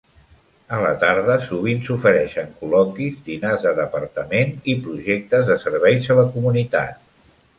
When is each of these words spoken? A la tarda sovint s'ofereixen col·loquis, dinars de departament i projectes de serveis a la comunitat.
A 0.77 0.77
la 0.83 0.93
tarda 1.01 1.35
sovint 1.47 1.83
s'ofereixen 1.87 2.49
col·loquis, 2.61 3.19
dinars 3.29 3.67
de 3.67 3.75
departament 3.81 4.57
i 4.75 4.77
projectes 4.87 5.47
de 5.51 5.61
serveis 5.67 6.09
a 6.15 6.17
la 6.21 6.25
comunitat. 6.39 7.07